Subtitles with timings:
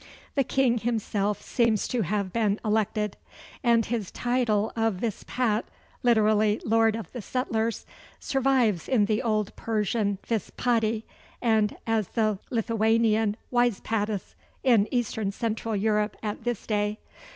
[0.33, 3.17] The king himself seems to have been elected;
[3.63, 5.65] and his title of Vis pat,
[6.01, 7.85] literally "Lord of the Settlers,"
[8.19, 11.03] survives in the old Persian Vis paiti,
[11.39, 14.33] and as the Lithuanian Wiez patis
[14.63, 16.97] in east central Europe at this day.